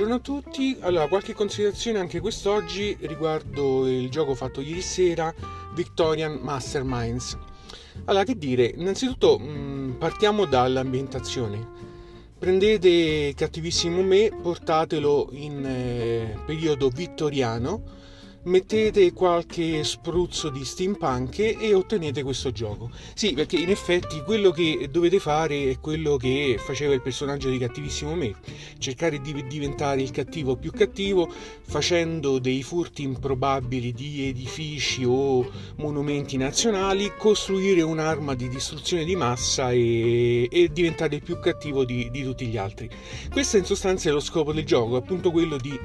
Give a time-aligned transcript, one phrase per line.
[0.00, 0.78] buongiorno a tutti.
[0.80, 5.34] Allora, qualche considerazione anche quest'oggi riguardo il gioco fatto ieri sera,
[5.74, 7.36] Victorian Masterminds.
[8.06, 11.68] Allora, che dire, innanzitutto mh, mm, partiamo dall'ambientazione.
[12.38, 17.82] Prendete Cattivissimo Me, portatelo in eh, periodo vittoriano
[18.44, 22.90] mettete qualche spruzzo di steampunk e ottenete questo gioco.
[23.14, 27.58] Sì, perché in effetti quello che dovete fare è quello che faceva il personaggio di
[27.58, 28.34] Cattivissimo Me,
[28.78, 31.30] cercare di diventare il cattivo più cattivo
[31.62, 39.70] facendo dei furti improbabili di edifici o monumenti nazionali, costruire un'arma di distruzione di massa
[39.70, 42.88] e, e diventare il più cattivo di, di tutti gli altri.
[43.30, 45.78] Questo in sostanza è lo scopo del gioco, appunto quello di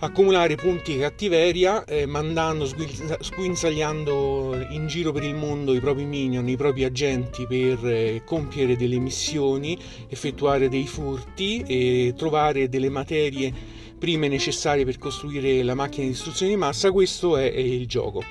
[0.00, 6.56] accumulare punti cattiveria eh, mandando, sguinzagliando in giro per il mondo i propri minion, i
[6.56, 9.76] propri agenti per eh, compiere delle missioni,
[10.08, 13.52] effettuare dei furti e trovare delle materie
[13.98, 18.22] prime necessarie per costruire la macchina di distruzione di massa, questo è, è il gioco.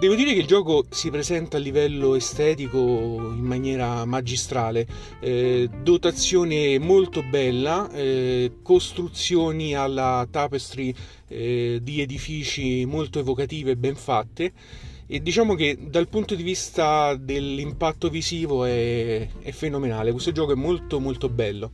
[0.00, 4.86] Devo dire che il gioco si presenta a livello estetico in maniera magistrale,
[5.20, 10.94] eh, dotazione molto bella, eh, costruzioni alla tapestry
[11.28, 14.52] eh, di edifici molto evocative e ben fatte.
[15.06, 20.56] E diciamo che dal punto di vista dell'impatto visivo è, è fenomenale, questo gioco è
[20.56, 21.72] molto molto bello.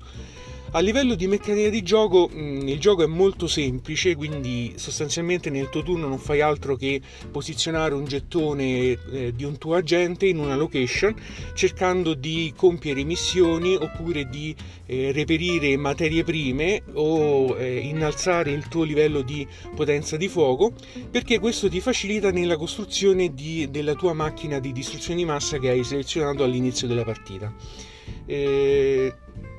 [0.77, 5.70] A livello di meccanica di gioco, mm, il gioco è molto semplice, quindi sostanzialmente nel
[5.70, 10.38] tuo turno non fai altro che posizionare un gettone eh, di un tuo agente in
[10.38, 11.14] una location
[11.54, 14.54] cercando di compiere missioni oppure di
[14.84, 20.74] eh, reperire materie prime o eh, innalzare il tuo livello di potenza di fuoco
[21.10, 25.70] perché questo ti facilita nella costruzione di, della tua macchina di distruzione di massa che
[25.70, 27.50] hai selezionato all'inizio della partita.
[28.27, 29.14] Eh,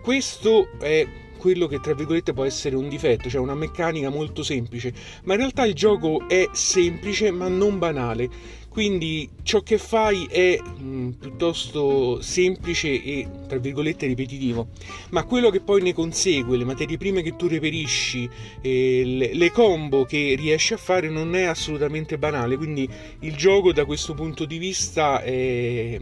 [0.08, 1.06] questo è
[1.38, 4.94] quello che tra virgolette può essere un difetto, cioè una meccanica molto semplice,
[5.26, 8.30] ma in realtà il gioco è semplice ma non banale,
[8.70, 14.70] quindi ciò che fai è mh, mm, piuttosto semplice e tra virgolette ripetitivo,
[15.10, 18.30] ma quello che poi ne consegue, le materie prime che tu reperisci,
[18.62, 22.88] eh, le, le combo che riesci a fare non è assolutamente banale, quindi
[23.20, 26.00] il gioco da questo punto di vista è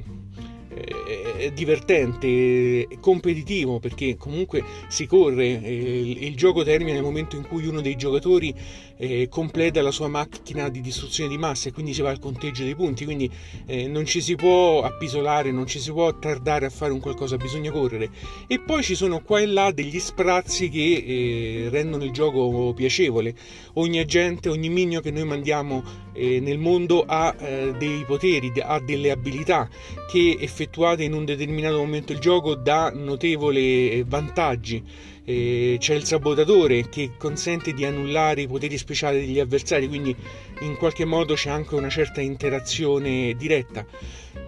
[1.34, 7.47] è divertente, è competitivo perché comunque si corre, il, il gioco termina nel momento in
[7.47, 8.53] cui uno dei giocatori
[8.97, 12.63] eh, completa la sua macchina di distruzione di massa e quindi si va al conteggio
[12.63, 13.29] dei punti, quindi
[13.65, 17.37] eh, non ci si può appisolare, non ci si può tardare a fare un qualcosa,
[17.37, 18.09] bisogna correre.
[18.47, 23.35] E poi ci sono qua e là degli sprazzi che eh, rendono il gioco piacevole.
[23.73, 28.79] Ogni agente, ogni minion che noi mandiamo eh, nel mondo ha eh, dei poteri, ha
[28.79, 29.67] delle abilità
[30.09, 34.83] che effettuate in un determinato momento del gioco dà notevoli vantaggi
[35.25, 40.15] eh, c'è il sabotatore che consente di annullare i poteri speciali degli avversari, quindi
[40.61, 43.85] in qualche modo c'è anche una certa interazione diretta.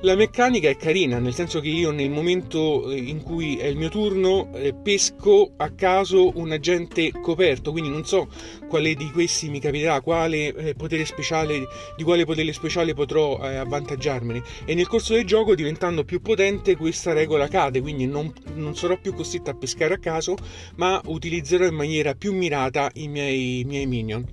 [0.02, 3.78] La meccanica è carina, nel senso che io nel momento eh, in cui è il
[3.78, 8.28] mio turno eh, pesco a caso un agente coperto, quindi non so
[8.68, 13.56] quale di questi mi capiterà, quale eh, potere speciale, di quale potere speciale potrò eh,
[13.56, 14.44] avvantaggiarmene.
[14.66, 19.00] E nel corso del gioco, diventando più potente, questa regola cade, quindi non, non sarò
[19.00, 20.36] più costretto a pescare a caso,
[20.76, 24.26] ma utilizzerò in maniera più mirata i miei, i miei minion.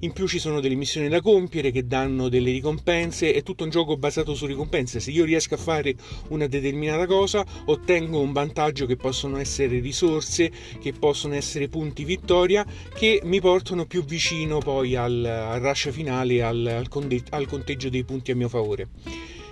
[0.00, 3.70] In più ci sono delle missioni da compiere che danno delle ricompense, è tutto un
[3.70, 4.98] gioco basato su ricompense.
[4.98, 5.94] Se io riesco a fare
[6.30, 10.50] una determinata cosa, ottengo un vantaggio che possono essere risorse,
[10.80, 16.42] che possono essere punti vittoria, che mi portano più vicino poi al, al rush finale,
[16.42, 18.88] al, al, conte- al conteggio dei punti a mio favore.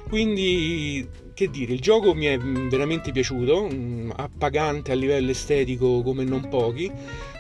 [0.09, 1.07] Quindi,
[1.41, 6.47] che dire, il gioco mi è veramente piaciuto, mm, appagante a livello estetico come non
[6.51, 6.93] pochi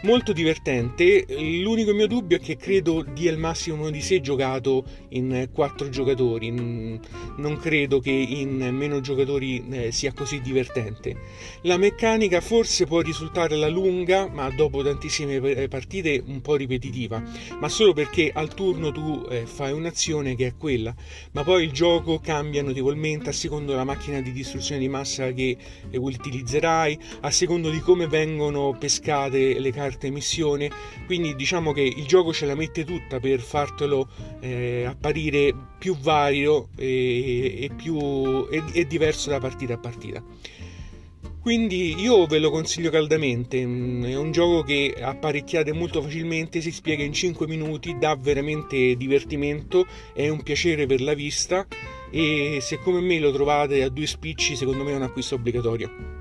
[0.02, 1.26] molto divertente.
[1.28, 6.50] L'unico mio dubbio è che credo dia il massimo di sé giocato in quattro giocatori.
[6.50, 11.16] Non credo che in meno giocatori eh, sia così divertente.
[11.62, 17.22] La meccanica forse può risultare alla lunga, ma dopo tantissime eh, partite un po' ripetitiva,
[17.58, 20.94] ma solo perché al turno tu eh, fai un'azione che è quella,
[21.32, 25.56] ma poi il gioco cambia notevolmente a secondo della macchina di distruzione di massa che
[25.92, 30.70] utilizzerai, a secondo di come vengono pescate le carte missione
[31.06, 34.08] quindi diciamo che il gioco ce la mette tutta per fartelo
[34.40, 40.22] eh, apparire più vario e, e, più, e, e diverso da partita a partita.
[41.40, 46.70] Quindi io ve lo consiglio caldamente, mm, è un gioco che apparecchiate molto facilmente, si
[46.70, 51.66] spiega in 5 minuti, dà veramente divertimento, è un piacere per la vista
[52.10, 56.19] e se come me lo trovate a due spicci secondo me è un acquisto obbligatorio.